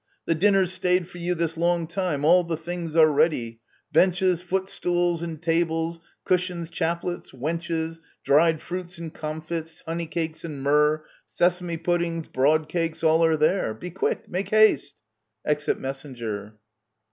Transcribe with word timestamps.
The 0.25 0.33
dinner's 0.33 0.73
stayed 0.73 1.07
for 1.07 1.19
you 1.19 1.35
This 1.35 1.57
long 1.57 1.85
time— 1.85 2.25
all 2.25 2.43
the 2.43 2.57
things 2.57 2.95
are 2.95 3.07
ready— 3.11 3.59
benches, 3.93 4.41
Footstools 4.41 5.21
and 5.21 5.39
tables, 5.39 5.99
cushions, 6.25 6.71
chaplets, 6.71 7.31
wenches, 7.33 7.99
Dried 8.23 8.61
fruits 8.63 8.97
and 8.97 9.13
comfits, 9.13 9.83
honey 9.85 10.07
cakes 10.07 10.43
and 10.43 10.63
myrrh, 10.63 11.03
Sesame 11.27 11.77
puddings, 11.77 12.27
broad 12.29 12.67
cakes— 12.67 13.03
all 13.03 13.23
are 13.23 13.37
there. 13.37 13.75
Be 13.75 13.91
quick! 13.91 14.27
Make 14.27 14.49
haste 14.49 14.95
I 15.45 15.51
[Exit 15.51 15.79
Messenger. 15.79 16.55